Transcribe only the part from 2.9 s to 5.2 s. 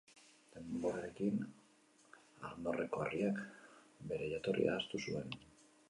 herriak, bere jatorria ahaztu